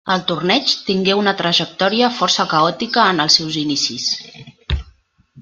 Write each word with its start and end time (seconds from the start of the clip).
El 0.13 0.21
torneig 0.29 0.71
tingué 0.87 1.13
una 1.19 1.33
trajectòria 1.41 2.09
força 2.21 2.47
caòtica 2.55 3.05
en 3.11 3.23
els 3.27 3.39
seus 3.41 3.61
inicis. 3.67 4.09